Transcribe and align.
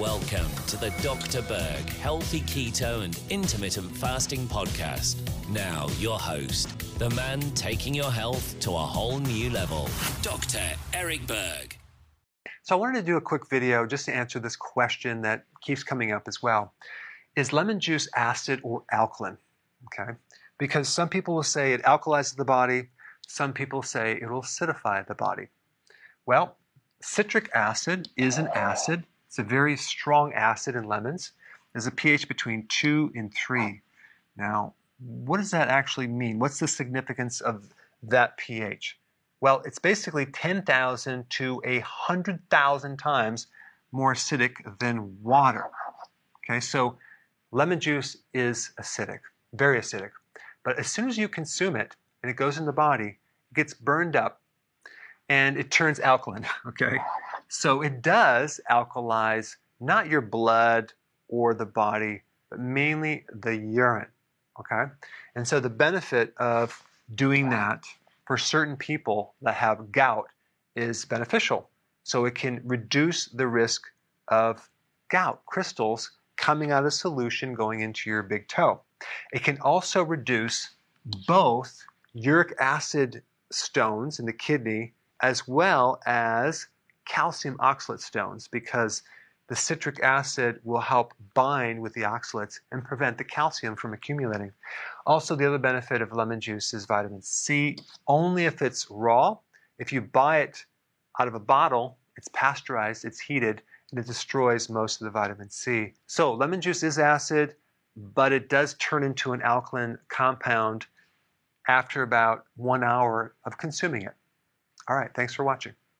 Welcome 0.00 0.48
to 0.68 0.78
the 0.78 0.88
Dr. 1.02 1.42
Berg 1.42 1.90
Healthy 1.90 2.40
Keto 2.40 3.04
and 3.04 3.20
Intermittent 3.28 3.94
Fasting 3.94 4.46
Podcast. 4.46 5.18
Now, 5.50 5.88
your 5.98 6.18
host, 6.18 6.98
the 6.98 7.10
man 7.10 7.42
taking 7.50 7.94
your 7.94 8.10
health 8.10 8.58
to 8.60 8.70
a 8.70 8.78
whole 8.78 9.18
new 9.18 9.50
level, 9.50 9.90
Dr. 10.22 10.62
Eric 10.94 11.26
Berg. 11.26 11.76
So, 12.62 12.74
I 12.74 12.78
wanted 12.78 13.00
to 13.00 13.04
do 13.04 13.18
a 13.18 13.20
quick 13.20 13.50
video 13.50 13.84
just 13.84 14.06
to 14.06 14.16
answer 14.16 14.38
this 14.38 14.56
question 14.56 15.20
that 15.20 15.44
keeps 15.60 15.82
coming 15.82 16.12
up 16.12 16.26
as 16.28 16.42
well. 16.42 16.72
Is 17.36 17.52
lemon 17.52 17.78
juice 17.78 18.08
acid 18.16 18.60
or 18.62 18.84
alkaline? 18.90 19.36
Okay, 19.84 20.12
because 20.56 20.88
some 20.88 21.10
people 21.10 21.34
will 21.34 21.42
say 21.42 21.74
it 21.74 21.82
alkalizes 21.82 22.36
the 22.36 22.46
body, 22.46 22.88
some 23.28 23.52
people 23.52 23.82
say 23.82 24.12
it 24.12 24.30
will 24.30 24.40
acidify 24.40 25.06
the 25.06 25.14
body. 25.14 25.48
Well, 26.24 26.56
citric 27.02 27.50
acid 27.54 28.08
is 28.16 28.38
an 28.38 28.48
acid 28.54 29.04
it's 29.30 29.38
a 29.38 29.44
very 29.44 29.76
strong 29.76 30.32
acid 30.32 30.74
in 30.74 30.82
lemons. 30.82 31.30
There's 31.72 31.86
a 31.86 31.92
pH 31.92 32.26
between 32.26 32.66
2 32.66 33.12
and 33.14 33.32
3. 33.32 33.80
Now, 34.36 34.74
what 34.98 35.36
does 35.36 35.52
that 35.52 35.68
actually 35.68 36.08
mean? 36.08 36.40
What's 36.40 36.58
the 36.58 36.66
significance 36.66 37.40
of 37.40 37.68
that 38.02 38.36
pH? 38.38 38.98
Well, 39.40 39.62
it's 39.64 39.78
basically 39.78 40.26
10,000 40.26 41.30
to 41.30 41.60
100,000 41.64 42.96
times 42.96 43.46
more 43.92 44.12
acidic 44.12 44.78
than 44.80 45.22
water. 45.22 45.70
Okay, 46.44 46.58
so 46.58 46.98
lemon 47.52 47.78
juice 47.78 48.16
is 48.34 48.72
acidic, 48.80 49.20
very 49.52 49.78
acidic. 49.78 50.10
But 50.64 50.76
as 50.80 50.88
soon 50.88 51.08
as 51.08 51.16
you 51.16 51.28
consume 51.28 51.76
it 51.76 51.94
and 52.24 52.30
it 52.30 52.34
goes 52.34 52.58
in 52.58 52.66
the 52.66 52.72
body, 52.72 53.18
it 53.52 53.54
gets 53.54 53.74
burned 53.74 54.16
up 54.16 54.40
and 55.28 55.56
it 55.56 55.70
turns 55.70 56.00
alkaline, 56.00 56.46
okay? 56.66 56.98
So 57.50 57.82
it 57.82 58.00
does 58.00 58.60
alkalize 58.70 59.56
not 59.80 60.08
your 60.08 60.20
blood 60.20 60.92
or 61.28 61.52
the 61.52 61.66
body, 61.66 62.22
but 62.48 62.60
mainly 62.60 63.24
the 63.34 63.56
urine. 63.56 64.06
Okay? 64.60 64.84
And 65.34 65.46
so 65.46 65.58
the 65.58 65.68
benefit 65.68 66.32
of 66.36 66.80
doing 67.16 67.50
that 67.50 67.84
for 68.24 68.38
certain 68.38 68.76
people 68.76 69.34
that 69.42 69.54
have 69.54 69.90
gout 69.90 70.28
is 70.76 71.04
beneficial. 71.04 71.68
So 72.04 72.24
it 72.24 72.36
can 72.36 72.60
reduce 72.64 73.26
the 73.26 73.48
risk 73.48 73.82
of 74.28 74.70
gout 75.08 75.44
crystals 75.46 76.12
coming 76.36 76.70
out 76.70 76.86
of 76.86 76.92
solution 76.92 77.54
going 77.54 77.80
into 77.80 78.08
your 78.08 78.22
big 78.22 78.46
toe. 78.46 78.80
It 79.32 79.42
can 79.42 79.58
also 79.60 80.04
reduce 80.04 80.70
both 81.26 81.84
uric 82.14 82.54
acid 82.60 83.22
stones 83.50 84.20
in 84.20 84.26
the 84.26 84.32
kidney 84.32 84.92
as 85.20 85.48
well 85.48 86.00
as 86.06 86.68
calcium 87.10 87.56
oxalate 87.58 88.00
stones 88.00 88.46
because 88.46 89.02
the 89.48 89.56
citric 89.56 90.00
acid 90.00 90.60
will 90.62 90.80
help 90.80 91.12
bind 91.34 91.82
with 91.82 91.92
the 91.94 92.02
oxalates 92.02 92.60
and 92.70 92.84
prevent 92.84 93.18
the 93.18 93.24
calcium 93.24 93.74
from 93.74 93.92
accumulating. 93.92 94.52
Also, 95.06 95.34
the 95.34 95.46
other 95.46 95.58
benefit 95.58 96.02
of 96.02 96.12
lemon 96.12 96.40
juice 96.40 96.72
is 96.72 96.86
vitamin 96.86 97.20
C, 97.20 97.76
only 98.06 98.44
if 98.44 98.62
it's 98.62 98.88
raw. 98.90 99.36
If 99.78 99.92
you 99.92 100.00
buy 100.00 100.38
it 100.38 100.64
out 101.18 101.26
of 101.26 101.34
a 101.34 101.40
bottle, 101.40 101.98
it's 102.16 102.28
pasteurized, 102.32 103.04
it's 103.04 103.18
heated, 103.18 103.60
and 103.90 103.98
it 103.98 104.06
destroys 104.06 104.68
most 104.68 105.00
of 105.00 105.06
the 105.06 105.10
vitamin 105.10 105.50
C. 105.50 105.94
So, 106.06 106.32
lemon 106.32 106.60
juice 106.60 106.84
is 106.84 107.00
acid, 107.00 107.56
but 107.96 108.32
it 108.32 108.48
does 108.48 108.74
turn 108.74 109.02
into 109.02 109.32
an 109.32 109.42
alkaline 109.42 109.98
compound 110.08 110.86
after 111.66 112.02
about 112.04 112.44
one 112.56 112.84
hour 112.84 113.34
of 113.44 113.58
consuming 113.58 114.02
it. 114.02 114.14
All 114.86 114.96
right, 114.96 115.10
thanks 115.12 115.34
for 115.34 115.42
watching. 115.42 115.72